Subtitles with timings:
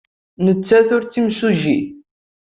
[0.45, 1.89] Nettat ur d timsujjit.